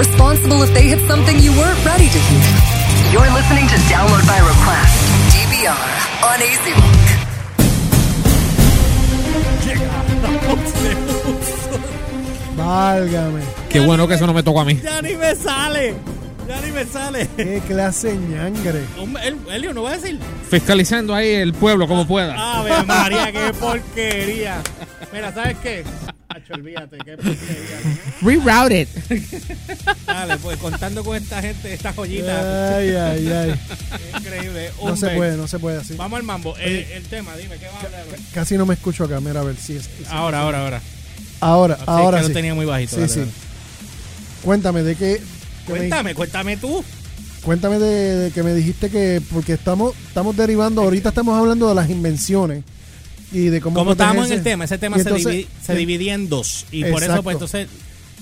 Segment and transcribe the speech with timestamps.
[0.00, 2.46] responsible if they hit something you weren't ready to hear.
[3.12, 4.96] You're listening to Download by Request,
[5.34, 5.76] DVR,
[6.24, 8.10] on AC Rock.
[12.56, 13.42] Válgame.
[13.68, 14.78] Qué bueno que eso no me tocó a mí.
[14.82, 15.94] Ya ni me sale.
[16.48, 17.28] Ya ni me sale.
[17.36, 18.84] Qué clase de ñangre.
[19.22, 20.18] El- Elio, ¿no voy a decir?
[20.50, 22.34] Fiscalizando ahí el pueblo como pueda.
[22.58, 24.60] Ave María, qué porquería.
[25.12, 25.84] Mira, ¿sabes qué?
[26.52, 27.80] Olvídate, qué porquería.
[28.22, 28.88] Rerouted.
[30.06, 32.76] Dale, pues contando con esta gente, esta joyita.
[32.76, 33.60] Ay, ay, ay.
[34.18, 34.70] Increíble.
[34.84, 35.94] No se puede, no se puede así.
[35.94, 36.54] Vamos al mambo.
[36.58, 38.04] Eh, el tema, dime, ¿qué vas a hablar?
[38.12, 38.24] hoy?
[38.34, 39.20] Casi no me escucho acá.
[39.20, 39.84] Mira, a ver si es.
[39.84, 40.82] si- Ahora, ahora, ahora.
[41.40, 42.28] Ahora, Sí, ahora que sí.
[42.30, 42.96] lo tenía muy bajito.
[42.96, 43.18] Sí, dale, sí.
[43.20, 43.30] dale.
[44.42, 45.20] Cuéntame de qué.
[45.66, 46.84] que me- Cuéntame, cuéntame tú.
[47.42, 49.22] cuéntame de, de que me dijiste que.
[49.32, 50.82] Porque estamos, estamos derivando.
[50.82, 52.64] Ahorita estamos hablando de las invenciones.
[53.32, 53.74] Y de cómo.
[53.78, 56.66] Como estábamos en el tema, ese tema se, entonces- dividi- se dividía en dos.
[56.72, 57.68] Y por eso, pues entonces,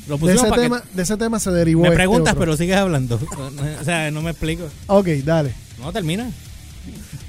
[0.06, 1.82] lo De ese, para tema, de ese tema se derivó.
[1.82, 3.16] Me este preguntas, pero sigues hablando.
[3.80, 4.68] o sea, no me explico.
[4.86, 5.52] Ok, dale.
[5.80, 6.30] No, termina.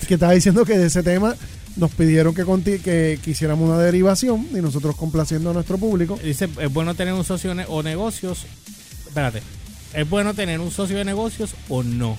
[0.07, 1.35] Que estaba diciendo que de ese tema
[1.75, 2.43] nos pidieron que,
[2.83, 6.19] que, que hiciéramos una derivación y nosotros complaciendo a nuestro público.
[6.23, 8.45] Dice, es bueno tener un socio ne- o negocios.
[9.07, 9.41] Espérate.
[9.93, 12.17] ¿Es bueno tener un socio de negocios o no?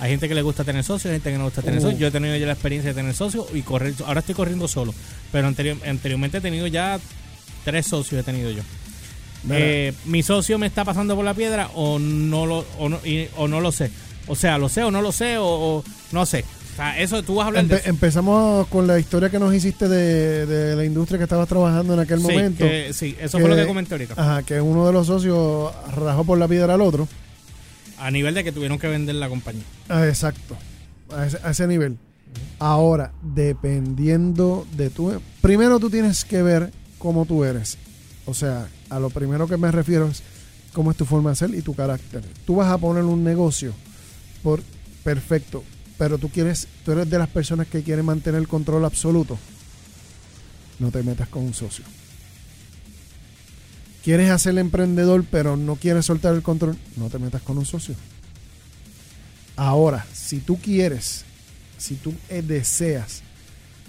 [0.00, 1.82] Hay gente que le gusta tener socios, hay gente que no gusta tener Uh.
[1.82, 2.00] socios.
[2.00, 3.94] Yo he tenido ya la experiencia de tener socios y correr.
[4.06, 4.94] Ahora estoy corriendo solo.
[5.32, 6.98] Pero anterior- anteriormente he tenido ya
[7.64, 8.62] tres socios he tenido yo.
[9.50, 13.28] Eh, mi socio me está pasando por la piedra o no lo o no, y-
[13.36, 13.90] o no lo sé.
[14.26, 16.44] O sea, lo sé o no lo sé o, o no sé.
[16.72, 19.52] O sea, eso tú vas a hablar Empe- de empezamos con la historia que nos
[19.54, 22.64] hiciste de, de la industria que estabas trabajando en aquel Sí, momento.
[22.64, 24.14] que- sí, eso fue lo que- que comenté ahorita.
[24.16, 27.08] Ajá, que uno de los socios rajó por la piedra al otro.
[27.98, 29.64] A nivel de que tuvieron que vender la compañía.
[29.88, 30.56] Ah, exacto.
[31.10, 31.96] A ese, nivel.
[32.58, 35.20] Ahora, dependiendo de tu...
[35.40, 37.78] Primero tú tienes que ver cómo tú eres.
[38.26, 40.22] O sea, a lo primero que me refiero es
[40.72, 42.22] cómo es tu forma de ser y tu carácter.
[42.46, 43.72] Tú vas a poner un negocio
[44.42, 44.62] por
[45.02, 45.64] perfecto,
[45.96, 49.38] pero tú quieres, tú eres de las personas que quieren mantener el control absoluto.
[50.78, 51.84] No te metas con un socio.
[54.04, 56.76] Quieres hacer el emprendedor, pero no quieres soltar el control.
[56.96, 57.94] No te metas con un socio.
[59.56, 61.24] Ahora, si tú quieres,
[61.78, 63.22] si tú eh, deseas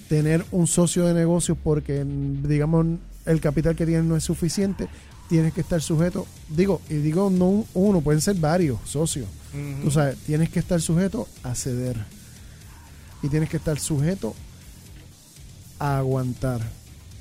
[0.08, 2.88] tener un socio de negocio porque, digamos,
[3.26, 4.88] el capital que tienes no es suficiente,
[5.30, 9.28] tienes que estar sujeto, digo, y digo no un- uno, pueden ser varios socios.
[9.84, 11.96] Tú sabes, tienes que estar sujeto a ceder.
[13.22, 14.34] Y tienes que estar sujeto
[15.78, 16.62] a aguantar.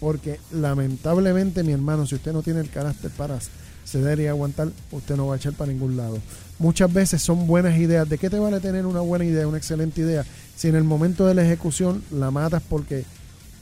[0.01, 3.39] Porque lamentablemente, mi hermano, si usted no tiene el carácter para
[3.85, 6.19] ceder y aguantar, usted no va a echar para ningún lado.
[6.59, 8.09] Muchas veces son buenas ideas.
[8.09, 10.25] ¿De qué te vale tener una buena idea, una excelente idea?
[10.57, 13.05] Si en el momento de la ejecución la matas porque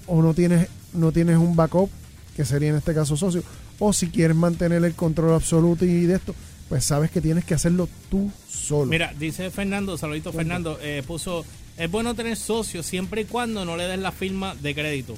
[0.07, 1.91] o no tienes, no tienes un backup,
[2.35, 3.43] que sería en este caso socio,
[3.79, 6.35] o si quieres mantener el control absoluto y de esto,
[6.69, 8.87] pues sabes que tienes que hacerlo tú solo.
[8.87, 11.45] Mira, dice Fernando, saludito Fernando, eh, puso,
[11.77, 15.17] es bueno tener socios siempre y cuando no le des la firma de crédito.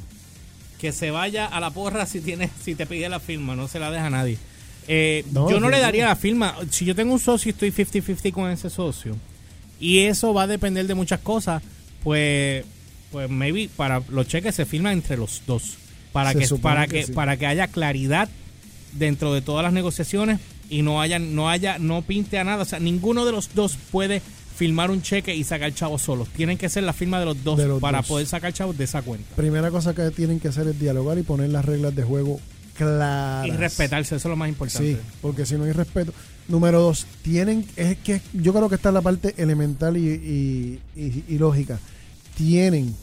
[0.78, 3.78] Que se vaya a la porra si tiene, si te pide la firma, no se
[3.78, 4.38] la deja a nadie.
[4.86, 6.54] Eh, No, yo no le daría la firma.
[6.70, 9.16] Si yo tengo un socio y estoy 50-50 con ese socio,
[9.80, 11.62] y eso va a depender de muchas cosas,
[12.02, 12.64] pues,
[13.12, 15.74] pues maybe para los cheques se firman entre los dos.
[16.12, 17.12] Para Se que, para que que, sí.
[17.12, 18.28] para que haya claridad
[18.92, 20.40] dentro de todas las negociaciones
[20.70, 22.62] y no haya, no haya, no pinte a nada.
[22.62, 24.22] O sea, ninguno de los dos puede
[24.58, 26.26] firmar un cheque y sacar chavos solos.
[26.30, 28.08] Tienen que ser la firma de los dos De los para dos.
[28.08, 29.36] poder sacar chavos de esa cuenta.
[29.36, 32.40] Primera cosa que tienen que hacer es dialogar y poner las reglas de juego
[32.76, 33.46] claras.
[33.46, 34.94] Y respetarse, eso es lo más importante.
[34.94, 36.12] Sí, porque si no hay respeto.
[36.48, 41.24] Número dos, tienen, es que yo creo que está la parte elemental y, y- y-
[41.28, 41.78] y lógica.
[42.36, 42.94] Tienen,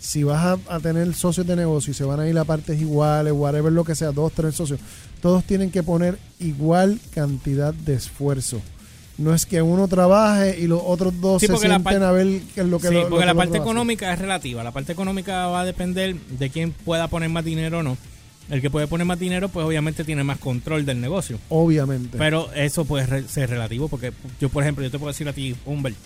[0.00, 2.80] si vas a, a tener socios de negocio y se van a ir a partes
[2.80, 4.80] iguales, whatever lo que sea, dos, tres socios,
[5.20, 8.60] todos tienen que poner igual cantidad de esfuerzo.
[9.16, 12.62] No es que uno trabaje y los otros dos Sí, se sienten a ver qué
[12.62, 13.62] es lo que Sí, lo- lo porque que la parte hace.
[13.62, 14.64] económica es relativa.
[14.64, 17.96] La parte económica va a depender de quién pueda poner más dinero o no.
[18.50, 21.38] El que puede poner más dinero, pues obviamente tiene más control del negocio.
[21.48, 22.18] Obviamente.
[22.18, 25.54] Pero eso puede ser relativo, porque yo, por ejemplo, yo te puedo decir a ti,
[25.64, 25.96] Humbert,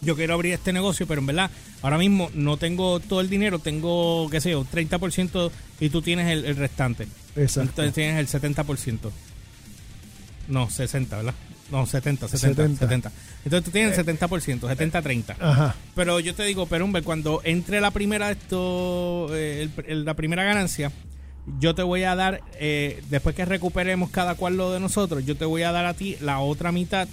[0.00, 1.50] yo quiero abrir este negocio, pero en verdad,
[1.82, 5.50] ahora mismo no tengo todo el dinero, tengo, qué sé yo, 30%
[5.80, 7.08] y tú tienes el, el restante.
[7.36, 7.62] Exacto.
[7.82, 9.10] Entonces tienes el 70%.
[10.48, 11.34] No, 60, ¿verdad?
[11.70, 12.78] No, 70, 70, 70.
[12.80, 13.12] 70.
[13.44, 15.36] Entonces tú tienes el 70%, 70-30.
[15.38, 15.74] Ajá.
[15.94, 20.14] Pero yo te digo, pero hombre, cuando entre la primera esto, eh, el- el- la
[20.14, 20.90] primera ganancia,
[21.60, 25.36] yo te voy a dar, eh, después que recuperemos cada cual lo de nosotros, yo
[25.36, 27.06] te voy a dar a ti la otra mitad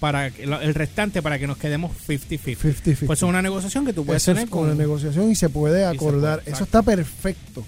[0.00, 2.56] para el restante para que nos quedemos 50-50.
[2.58, 3.06] 50-50.
[3.06, 5.48] Pues es una negociación que tú puedes Eso tener es con una negociación y se
[5.48, 6.40] puede se acordar.
[6.40, 7.64] puede, Eso está perfecto.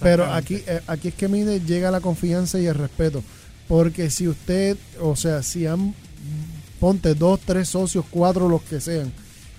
[0.00, 3.22] Pero aquí, eh, aquí es que mide, llega la confianza y el respeto.
[3.72, 5.94] Porque si usted, o sea, si han,
[6.78, 9.10] ponte dos, tres socios, cuatro, los que sean,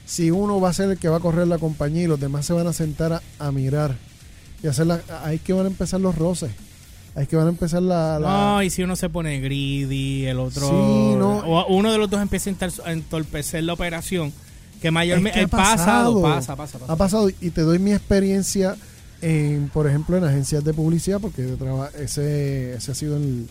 [0.06, 2.45] si uno va a ser el que va a correr la compañía y los demás
[2.45, 3.95] se van a sentar a, a mirar
[4.62, 6.51] y hacer la, ahí que van a empezar los roces.
[7.15, 8.19] Ahí que van a empezar la...
[8.19, 10.68] la- No, y si uno se pone greedy, el otro.
[10.68, 11.39] Sí, no.
[11.39, 12.51] O uno de los dos empieza
[12.86, 14.31] a entorpecer la operación.
[14.80, 15.39] Que Es mayormente.
[15.39, 16.21] que ha pasado, pasado.
[16.21, 16.94] pasa, pasa, pasa.
[16.94, 18.75] Ha pasado y te doy mi experiencia
[19.24, 21.56] en, por ejemplo, en agencias de publicidad, porque
[22.00, 23.48] ese, ese ha sido el,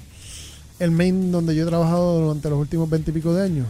[0.82, 3.66] el main donde yo he trabajado durante los últimos veintipico de años.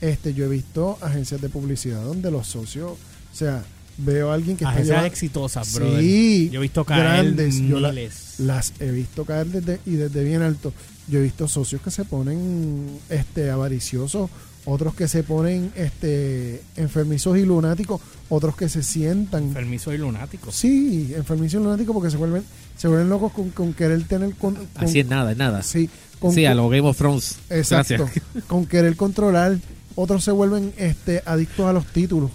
[0.00, 3.64] Este, yo he visto agencias de publicidad donde los socios, o sea,
[3.98, 6.00] veo a alguien que está Agencias llevando- exitosas, brother.
[6.00, 7.60] Sí, Yo he visto caer grandes.
[7.60, 8.34] Yo la- miles.
[8.38, 10.72] las he visto caer desde y desde bien alto.
[11.08, 14.30] Yo he visto socios que se ponen este avariciosos,
[14.70, 20.52] otros que se ponen este enfermizos y lunáticos, otros que se sientan Permiso y lunático.
[20.52, 22.42] Sí, enfermizos y lunáticos porque se vuelven
[22.76, 25.62] se vuelven locos con, con querer tener con, con- Así es nada, es nada.
[25.62, 25.88] sí,
[26.20, 27.36] con- Sí, a los Game of Thrones.
[27.50, 28.24] exacto, Gracias.
[28.46, 29.56] con querer controlar,
[29.94, 32.30] otros se vuelven este adictos a los títulos.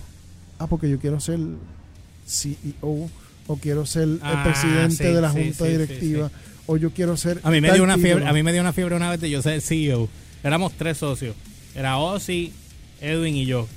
[0.59, 1.39] Ah, porque yo quiero ser
[2.25, 3.09] CEO
[3.47, 6.31] o quiero ser el Ah, presidente sí, de la sí, junta sí, directiva
[6.65, 8.13] o yo quiero ser A mí me dio una título.
[8.15, 10.07] fiebre, a mí me dio una fiebre una vez de yo ser CEO.
[10.43, 11.35] Éramos tres socios.
[11.75, 12.51] Era Ozzy,
[13.01, 13.67] Edwin y yo.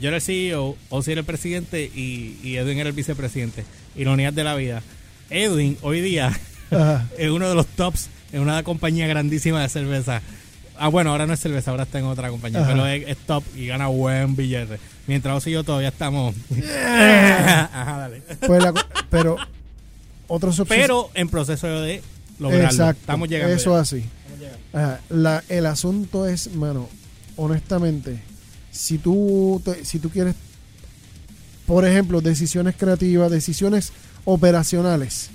[0.00, 3.64] Yo era el CEO, Ozzy era el presidente y, y Edwin era el vicepresidente.
[3.96, 4.82] Ironías de la vida.
[5.30, 6.38] Edwin hoy día
[6.70, 7.08] Ajá.
[7.18, 10.20] es uno de los tops en una compañía grandísima de cerveza.
[10.78, 12.68] Ah, bueno, ahora no es cerveza, ahora está en otra compañía, Ajá.
[12.72, 14.78] pero es, es top y gana buen billete.
[15.06, 16.34] Mientras Ozzy y yo todavía estamos.
[16.86, 18.22] Ajá, dale.
[18.46, 18.74] Pues la
[19.10, 19.36] pero
[20.28, 22.02] obses- Pero en proceso de
[22.38, 22.66] lograrlo.
[22.68, 23.54] Exacto, Estamos llegando.
[23.56, 23.80] Eso ya.
[23.80, 24.04] así.
[24.72, 26.88] Ajá, la- el asunto es, mano,
[27.36, 28.20] honestamente,
[28.70, 30.34] si tú, te- si tú quieres,
[31.66, 33.92] por ejemplo, decisiones creativas, decisiones
[34.24, 35.30] operacionales,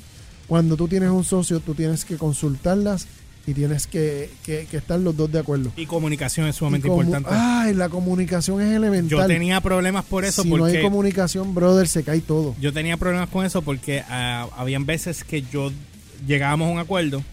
[0.48, 3.08] cuando tú tienes un socio, tú tienes que consultarlas
[3.48, 5.72] y tienes que, que- que estar los dos de acuerdo.
[5.76, 7.30] Y comunicación es sumamente comu- importante.
[7.34, 9.10] Ay, la comunicación es elemental.
[9.22, 12.56] Yo tenía problemas por eso si no hay comunicación, brother, se cae todo.
[12.62, 15.72] yo tenía problemas con eso porque ah, habían veces que yo
[16.28, 17.24] llegábamos a un acuerdo.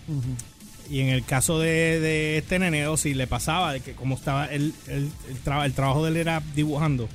[0.91, 4.47] Y en el caso de, de este neneo si le pasaba de que como estaba
[4.47, 7.09] el, el, el, el trabajo de él era dibujando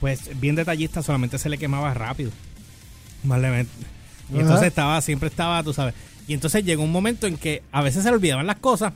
[0.00, 2.30] pues bien detallista solamente se le quemaba rápido
[3.22, 3.40] más
[4.32, 5.94] y entonces estaba siempre estaba tú sabes
[6.26, 8.92] y entonces llegó un momento en que a veces se le olvidaban las cosas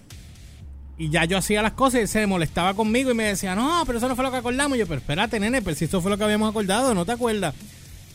[1.01, 3.85] y ya yo hacía las cosas y él se molestaba conmigo y me decía, no,
[3.87, 4.77] pero eso no fue lo que acordamos.
[4.77, 7.13] Y yo, pero espérate, nene, pero si eso fue lo que habíamos acordado, ¿no te
[7.13, 7.55] acuerdas?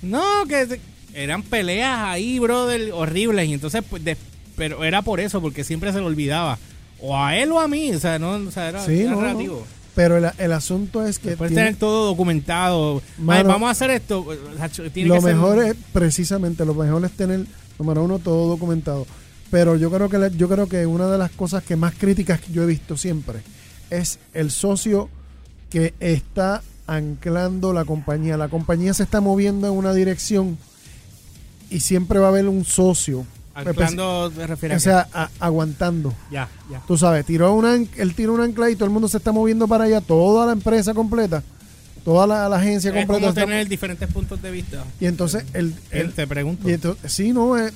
[0.02, 0.82] No, que
[1.14, 3.48] eran peleas ahí, brother, horribles.
[3.48, 4.18] Y entonces, pues, de-
[4.56, 6.58] pero era por eso, porque siempre se le olvidaba.
[7.02, 9.16] O a él o a mí, o sea, no, o sea, era, Sí, era no,
[9.18, 9.22] no.
[9.28, 9.64] relativo.
[9.96, 13.02] Pero el, el asunto es que Después tiene- tener todo documentado.
[13.20, 14.26] Mano, vamos a hacer esto.
[14.94, 17.46] tiene lo que ser- mejor es precisamente lo mejor es tener
[17.78, 19.06] número uno todo documentado
[19.52, 22.40] pero yo creo que la- yo creo que una de las cosas que más críticas
[22.42, 23.40] que yo he visto siempre
[23.92, 25.10] es el socio
[25.70, 30.58] que está anclando la compañía la compañía se está moviendo en una dirección
[31.70, 36.14] y siempre va a haber un socio Anclando, te refieres o a sea a- aguantando?
[36.32, 36.82] Ya, ya.
[36.88, 39.32] tú sabes tiró un an- él tira un ancla y todo el mundo se está
[39.32, 41.44] moviendo para allá toda la empresa completa
[42.04, 44.84] toda la, la agencia Es completa como está- tener diferentes puntos de vista.
[45.00, 46.68] y entonces el- Él te pregunto.
[46.70, 47.72] y entonces, sí, no, eh,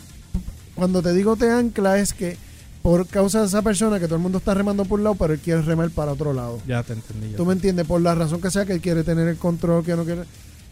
[0.75, 2.38] cuando te digo te ancla es que
[2.81, 5.33] por causa de esa persona que todo el mundo está remando por un lado, pero
[5.33, 6.59] él quiere remar para otro lado.
[6.68, 7.33] Ya te entendí.
[7.35, 7.85] ¿Tú me entiendes?
[7.85, 10.21] Por la razón que sea que él quiere tener el control, que no quiere...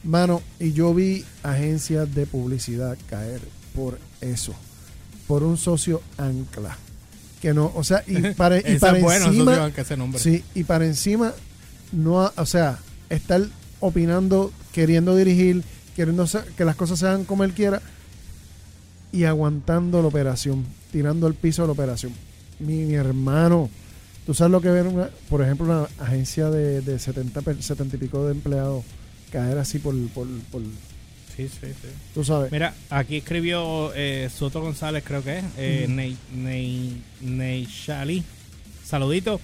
[0.04, 3.42] Mano, y yo vi agencias de publicidad caer
[3.76, 4.54] por eso,
[5.28, 6.78] por un socio ancla.
[7.42, 9.68] Que no, o sea, y para, y para bueno, encima...
[9.76, 10.20] ese nombre.
[10.20, 11.34] Sí, y para encima,
[11.92, 12.80] no, o sea,
[13.10, 13.42] estar
[13.80, 15.64] opinando, queriendo dirigir,
[15.96, 16.26] queriendo
[16.58, 17.82] que las cosas sean como él quiera
[19.12, 22.14] y aguantando la operación, tirando al piso la operación.
[22.60, 23.70] Mi, mi hermano,
[24.26, 27.96] tú sabes lo que ver, una, por ejemplo, una agencia de, de 70, per- 70
[27.96, 28.84] y pico de empleados
[29.32, 30.62] caer así por, por, por-
[31.36, 31.88] Sí, sí, sí.
[32.14, 32.52] tú sabes.
[32.52, 35.94] Mira, aquí escribió eh, Soto González, creo que es, eh, Ujú.
[35.96, 38.24] Ney, Ney, Ney Shali.
[38.86, 39.40] Saludito.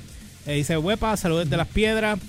[0.45, 2.19] Eh, dice, huepa, saludos de las piedras.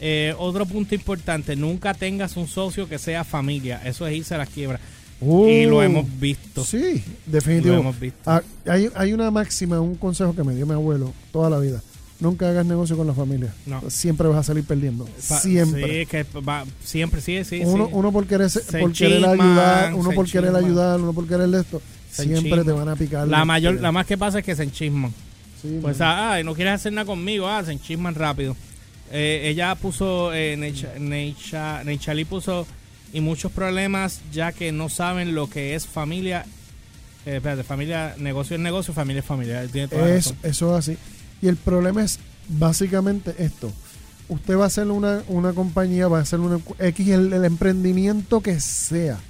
[0.00, 3.80] Eh, otro punto importante, nunca tengas un socio que sea familia.
[3.84, 4.80] Eso es irse a las quiebras.
[5.20, 6.64] y lo Uh, hemos visto.
[6.64, 7.74] Sí, definitivo.
[7.76, 8.18] Lo hemos visto.
[8.26, 11.80] Ah, hay, hay una máxima, un consejo que me dio mi abuelo toda la vida.
[12.24, 13.52] Nunca hagas negocio con la familia.
[13.66, 13.82] No.
[13.90, 15.04] Siempre vas a salir perdiendo.
[15.28, 16.00] Pa- Siempre.
[16.00, 17.60] Sí, que va, siempre, sí, sí.
[17.64, 17.90] uno, sí.
[17.94, 18.50] uno por querer,
[18.80, 22.96] por querer ayudar, uno por querer ayudar, uno por querer esto, siempre te van a
[22.96, 23.28] picar.
[23.28, 25.12] La mayor, la más que pasa es que se enchisman.
[25.62, 28.56] sí, Pues, ah, ay, no quieres hacer nada conmigo, ah, se enchisman rápido.
[29.12, 32.66] Eh, ella puso, eh, Neicha- Neicha- Neichali puso,
[33.12, 36.46] y muchos problemas ya que no saben lo que es familia.
[37.26, 39.66] Eh, espérate, familia, negocio es negocio, familia es familia.
[39.68, 40.98] Tiene toda Es- eso es así.
[41.44, 43.70] Y el problema es básicamente esto.
[44.30, 48.58] Usted va a hacer una, una compañía, va a hacer una X, el, emprendimiento que
[48.60, 49.20] sea.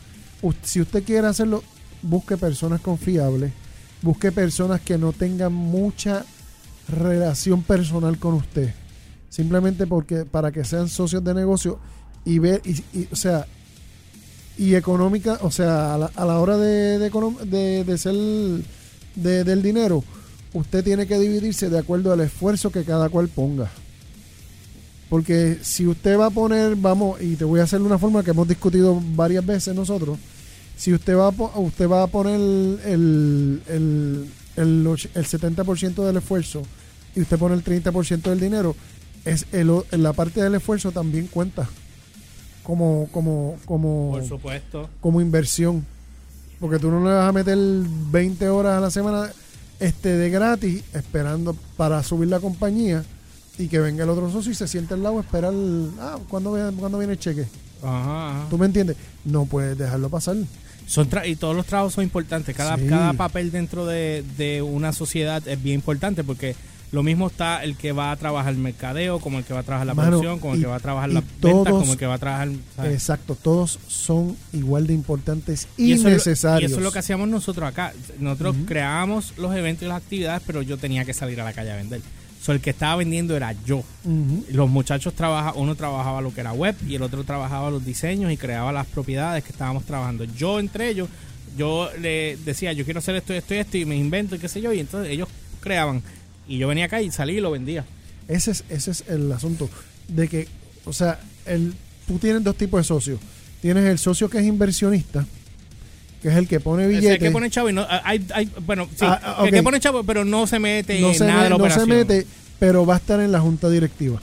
[0.63, 1.65] Si usted quiere hacerlo,
[2.03, 3.51] busque personas confiables,
[4.01, 6.25] busque personas que no tengan mucha
[6.89, 8.73] relación personal con usted.
[9.29, 11.81] Simplemente porque para que sean socios de negocio
[12.25, 13.45] y ver, y, o sea,
[14.57, 18.15] y económica, o sea, a la, a la hora de, de, ser
[19.17, 20.05] de- del dinero,
[20.55, 23.71] usted tiene que dividirse de acuerdo al esfuerzo que cada cual ponga.
[25.11, 28.23] Porque si usted va a poner, vamos, y te voy a hacer de una forma
[28.25, 30.19] que hemos discutido varias veces nosotros,
[30.77, 35.95] si usted va a, usted va a poner el, el, el, el, och- el 70%
[36.05, 36.63] del esfuerzo
[37.15, 38.75] y usted pone el 30% del dinero,
[39.25, 41.69] es el, la parte del esfuerzo también cuenta
[42.65, 44.89] como, como, como, Por supuesto.
[45.01, 45.85] como inversión.
[46.59, 49.31] Porque tú no le vas a meter 20 horas a la semana
[49.81, 53.05] este de gratis esperando para subir la compañía
[53.59, 55.53] y que venga el otro socio y se siente al lado a esperar,
[56.01, 57.47] ah, ¿cuándo viene, cuándo viene el cheque?
[57.83, 58.47] Ajá, ajá.
[58.51, 58.97] ¿Tú me entiendes?
[59.25, 60.37] No puedes dejarlo pasar.
[60.87, 62.55] Son tra- y todos los trabajos son importantes.
[62.57, 62.87] Cada, Sí.
[62.89, 66.57] cada papel dentro de, de una sociedad es bien importante porque
[66.95, 69.63] lo mismo está el que va a trabajar el mercadeo, como el que va a
[69.65, 72.07] trabajar la Mano, producción, como el que va a trabajar ventas, todos- como el que
[72.07, 72.49] va a trabajar...
[72.77, 72.93] ¿sabes?
[72.95, 76.71] Exacto, todos son igual de importantes Y y, eso, es lo, necesarios.
[76.71, 77.93] y eso es lo que hacíamos nosotros acá.
[78.21, 81.73] Nosotros creábamos los eventos y las actividades, pero yo tenía que salir a la calle
[81.73, 82.01] a vender.
[82.41, 83.83] So, el que estaba vendiendo era yo.
[84.53, 88.31] Los muchachos trabajaban, uno trabajaba lo que era web y el otro trabajaba los diseños
[88.31, 90.25] y creaba las propiedades que estábamos trabajando.
[90.25, 91.09] Yo entre ellos,
[91.57, 94.49] yo le decía, yo quiero hacer esto, esto y esto y me invento y qué
[94.49, 95.29] sé yo, y entonces ellos
[95.61, 96.03] creaban.
[96.47, 97.85] Y yo venía acá y salí y lo vendía.
[98.29, 99.69] Ese es, ese es el asunto.
[100.09, 100.49] De que,
[100.85, 101.75] o sea, el,
[102.07, 103.21] tú tienes dos tipos de socios.
[103.63, 105.25] Tienes el socio que es inversionista,
[106.23, 107.13] que es el que pone billetes.
[107.13, 109.81] el que pone chavo y no, hay, hay- bueno, sí, Ah, ah, el que pone
[109.81, 112.27] chavo, pero no se mete no en se, nada me- de la no se mete,
[112.59, 114.21] pero va a estar en la junta directiva.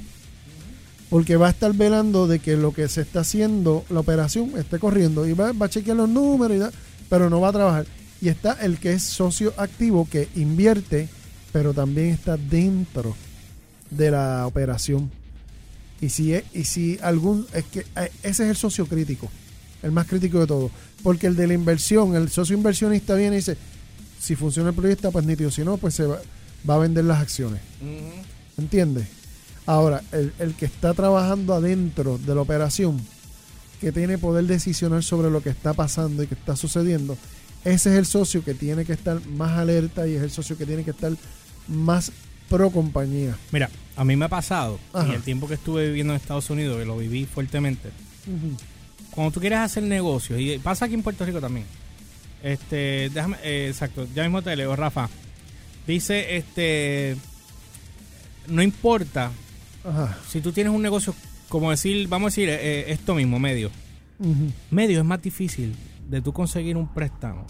[1.09, 4.79] Porque va a estar velando de que lo que se está haciendo, la operación, esté
[4.79, 5.27] corriendo.
[5.27, 6.71] Y va, va a chequear los números, y da-
[7.09, 7.85] pero no va a trabajar.
[8.21, 11.09] Y está el que es socio activo, que invierte,
[11.51, 13.15] pero también está dentro
[13.89, 15.11] de la operación.
[15.99, 17.45] Y si, es- y si algún.
[17.53, 19.29] Es que eh, ese es el socio crítico,
[19.83, 20.71] el más crítico de todos.
[21.03, 23.57] Porque el de la inversión, el socio inversionista viene y dice:
[24.19, 25.51] si funciona el proyecto, pues nítido.
[25.51, 26.19] Si no, pues se va,
[26.69, 27.61] va a vender las acciones.
[27.81, 28.61] Ujú.
[28.63, 29.07] ¿Entiendes?
[29.65, 32.99] Ahora, el, el que está trabajando adentro de la operación,
[33.79, 37.15] que tiene poder decisional sobre lo que está pasando y que está sucediendo,
[37.63, 40.65] ese es el socio que tiene que estar más alerta y es el socio que
[40.65, 41.11] tiene que estar
[41.71, 42.11] más
[42.49, 43.37] pro compañía.
[43.51, 45.07] Mira, a mí me ha pasado, Ajá.
[45.07, 47.89] y el tiempo que estuve viviendo en Estados Unidos, que lo viví fuertemente,
[49.11, 51.65] cuando tú quieres hacer negocios, y pasa aquí en Puerto Rico también,
[52.43, 55.09] este, déjame, eh, exacto, ya mismo te leo, Rafa,
[55.87, 57.15] dice, este,
[58.47, 59.31] no importa
[59.83, 60.17] Ajá.
[60.29, 61.15] si tú tienes un negocio,
[61.49, 63.71] como decir, vamos a decir, eh, esto mismo, medio,
[64.69, 65.73] medio es más difícil
[66.09, 67.47] de tú conseguir un préstamo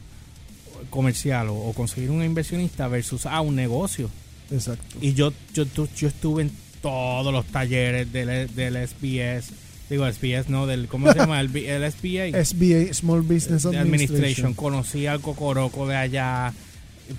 [0.92, 4.12] comercial o, o conseguir un inversionista versus a un negocio.
[4.52, 4.98] Exacto.
[5.02, 9.52] Y yo, yo, yo estuve en todos los talleres del, del SBS.
[9.90, 11.40] Digo, SBS, no, del, ¿cómo se llama?
[11.42, 12.44] El, el SBA.
[12.46, 13.82] SBA, Small Business Administration.
[13.82, 14.54] Administration.
[14.54, 16.54] Conocí al cocoroco de allá,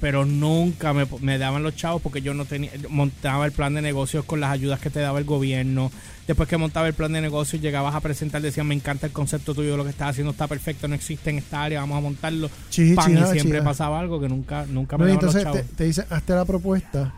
[0.00, 3.82] pero nunca me, me daban los chavos porque yo no tenía, montaba el plan de
[3.82, 5.90] negocios con las ayudas que te daba el gobierno.
[6.26, 9.54] Después que montaba el plan de negocios, llegabas a presentar, decían, me encanta el concepto
[9.54, 12.48] tuyo, lo que estás haciendo está perfecto, no existe en esta área, vamos a montarlo.
[12.70, 15.58] Chichi, Pan, y siempre pasaba algo que nunca, nunca me No, daban los chavos.
[15.62, 17.12] te, te dicen, hazte la propuesta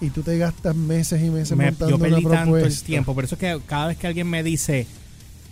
[0.00, 3.14] y tú te gastas meses y meses Me- montando yo perdí una tanto el tiempo.
[3.14, 4.86] Por eso es que cada vez que alguien me dice,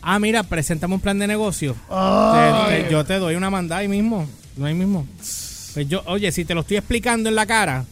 [0.00, 4.26] ah, mira, preséntame un plan de negocio, te- yo te doy una mandada ahí mismo.
[4.56, 5.06] No ahí mismo.
[5.76, 7.84] Pues yo, oye, si te lo estoy explicando en la cara,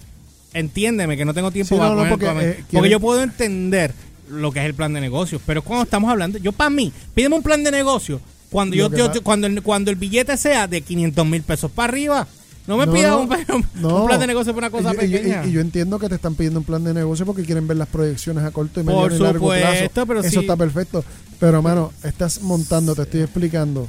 [0.55, 3.93] entiéndeme que no tengo tiempo Sí, para no, porque, eh, porque yo puedo entender
[4.31, 7.37] lo que es el plan de negocio, pero cuando estamos hablando, yo para mí, pídeme
[7.37, 11.27] un plan de negocio cuando yo, yo- cuando, el, cuando el billete sea de 500
[11.27, 12.27] mil pesos para arriba.
[12.67, 13.21] No me No, pidas no,
[13.57, 14.07] un, no.
[14.07, 15.45] plan de negocio por una cosa y, y pequeña.
[15.45, 17.89] y yo entiendo que te están pidiendo un plan de negocio porque quieren ver las
[17.89, 20.07] proyecciones a corto y medio y largo plazo.
[20.07, 20.39] pero Eso sí.
[20.39, 21.05] está perfecto.
[21.39, 23.87] Pero, mano, estás montando, te estoy explicando.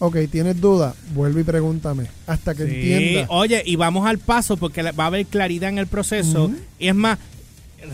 [0.00, 0.94] Ok, ¿tienes duda?
[1.14, 2.06] Vuelve y pregúntame.
[2.26, 3.26] Hasta que Sí, entiendas.
[3.28, 6.50] Oye, y vamos al paso porque va a haber claridad en el proceso.
[6.78, 7.18] Y es más,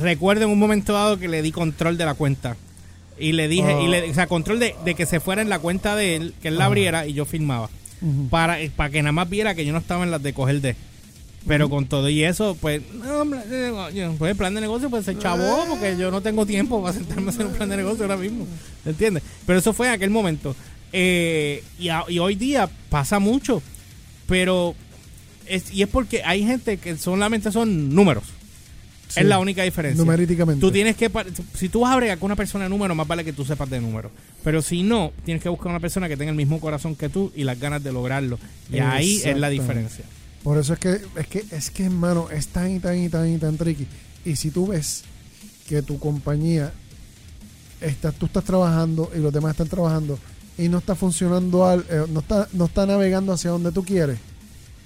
[0.01, 2.57] recuerdo en un momento dado que le di control de la cuenta.
[3.19, 3.83] Y le dije, Ah.
[3.83, 6.35] y le, o sea, control de, de que se fuera en la cuenta de él,
[6.41, 6.67] que él la Ah.
[6.69, 7.69] abriera y yo firmaba.
[8.31, 10.77] Para, para que nada más viera que yo no estaba en las de coger de.
[11.49, 13.73] Pero con todo y eso, pues, no, hombre, eh,
[14.19, 17.29] pues el plan de negocio pues se chavó porque yo no tengo tiempo para sentarme
[17.29, 18.47] a hacer un plan de negocio ahora mismo.
[18.85, 19.23] ¿Entiendes?
[19.47, 20.55] Pero eso fue en aquel momento.
[20.93, 23.63] Eh, y, a- y hoy día pasa mucho.
[24.27, 24.75] Pero
[25.47, 28.25] es, y es porque hay gente que solamente son números.
[29.09, 29.21] Sí.
[29.21, 30.03] Es la única diferencia.
[30.03, 30.61] Numeríticamente.
[30.61, 31.09] Tú tienes que,
[31.55, 33.71] si tú vas a bregar con una persona de número, más vale que tú sepas
[33.71, 34.11] de número.
[34.43, 37.31] Pero si no, tienes que buscar una persona que tenga el mismo corazón que tú
[37.37, 38.39] y las ganas de lograrlo.
[38.73, 40.05] Y ahí es la diferencia.
[40.43, 43.33] Por eso es que, es que, es que, hermano, es tan y tan y tan
[43.33, 43.87] y tan tricky.
[44.25, 45.05] Y si tú ves
[45.69, 46.73] que tu compañía,
[47.81, 50.19] está, tú estás trabajando y los demás están trabajando
[50.59, 54.19] y no está funcionando, al, eh, no, está, no está navegando hacia donde tú quieres,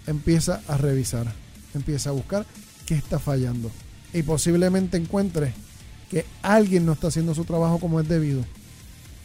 [0.07, 1.33] empieza a revisar,
[1.75, 2.45] empieza a buscar
[2.87, 3.71] qué está fallando.
[4.13, 5.55] Y posiblemente encuentres
[6.11, 8.45] que alguien no está haciendo su trabajo como es debido.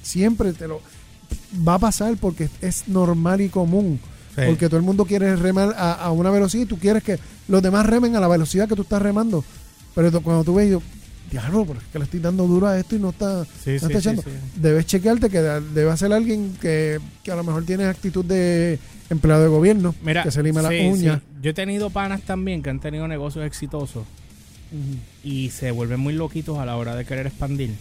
[0.04, 0.82] Siempre te lo
[1.68, 4.00] va a pasar porque es normal y común.
[4.36, 4.42] Sí.
[4.46, 7.64] Porque todo el mundo quiere remar a, a una velocidad y tú quieres que los
[7.64, 9.44] demás remen a la velocidad que tú estás remando.
[9.96, 10.82] Pero cuando tú ves, yo,
[11.32, 13.76] diablo, pero es que le estoy dando duro a esto y no está, Sí, no
[13.76, 14.22] está sí, echando.
[14.22, 14.30] sí.
[14.58, 18.80] Debes chequearte que debe ser alguien que, que a lo mejor tiene actitud de
[19.10, 20.62] empleado de gobierno, Mira, que se lima.
[21.42, 24.04] Yo he tenido panas también que han tenido negocios exitosos
[25.24, 27.72] y se vuelven muy loquitos a la hora de querer expandir.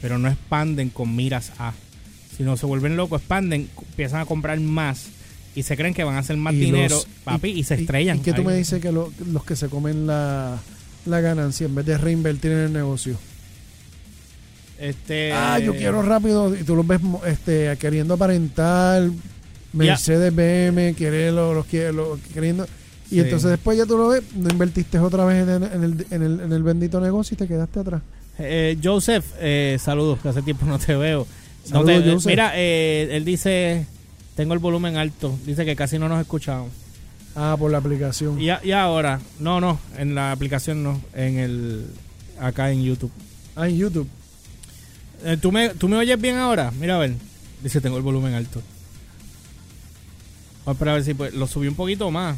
[0.00, 1.72] Pero no expanden con miras a.
[2.36, 5.08] Sino se vuelven locos, expanden, empiezan a comprar más
[5.54, 8.18] y se creen que van a hacer más Y dinero, los- papi, y, se estrellan.
[8.18, 8.46] ¿Y, qué tú ahí.
[8.46, 10.58] me dices que lo- los que se comen la,
[11.06, 13.16] la ganancia en vez de reinvertir en el negocio?
[14.78, 16.54] Este, ah, yo quiero rápido.
[16.54, 19.10] Y tú los ves este, queriendo aparentar.
[19.72, 22.66] Mercedes BM, quiere lo- los, quiere- lo- queriendo.
[23.10, 23.20] Y Sí.
[23.20, 26.22] entonces después ya tú lo ves, no invertiste otra vez en el, en el, en
[26.22, 28.02] el, en el bendito negocio y te quedaste atrás.
[28.38, 31.26] Eh, Joseph, eh, saludos, que hace tiempo no te veo.
[31.66, 32.26] No Saludos, te- Joseph.
[32.30, 33.86] Mira, eh, él dice,
[34.34, 36.70] tengo el volumen alto, dice que casi no nos escuchamos.
[37.36, 38.40] Ah, por la aplicación.
[38.40, 41.86] Y, a- y ahora, no, no, en la aplicación no, en el,
[42.40, 43.12] acá en YouTube.
[43.56, 44.08] Ah, en YouTube.
[45.24, 46.70] Eh, ¿tú, me, ¿Tú me oyes bien ahora?
[46.78, 47.14] Mira a ver,
[47.62, 48.60] dice, tengo el volumen alto.
[50.64, 52.36] Vamos a esperar a ver si pues, lo subí un poquito más.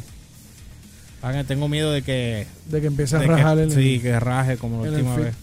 [1.21, 3.71] Ah, que tengo miedo de que De que empieza a de que- rajar el.
[3.71, 5.23] sí, que raje como la en el última feed.
[5.25, 5.35] vez.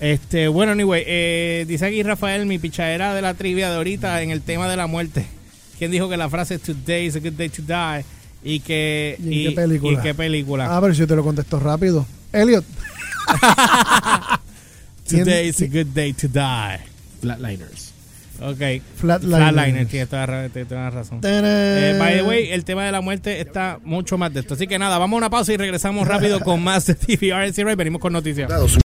[0.00, 4.30] Este, bueno, anyway, eh, dice aquí Rafael, mi pichadera de la trivia de ahorita en
[4.30, 5.26] el tema de la muerte.
[5.78, 8.04] ¿Quién dijo que la frase Today is a good day to die?
[8.42, 9.16] Y que.
[9.22, 9.98] ¿Y en qué película?
[9.98, 10.76] y qué película?
[10.76, 12.06] Ah, pero si yo te lo contesto rápido.
[12.32, 12.64] Elliot.
[15.08, 16.78] ¿quién- Today is a good day to die.
[17.20, 17.92] Flatliners.
[18.40, 18.58] Ok.
[18.96, 19.50] Flatliners.
[19.52, 21.20] Flatliner, tienes toda, ra- tienes toda la razón.
[21.24, 24.54] Eh, by the way, el tema de la muerte está mucho más de esto.
[24.54, 27.74] Así que nada, vamos a una pausa y regresamos rápido con más de TVR.
[27.74, 28.48] Venimos con noticias.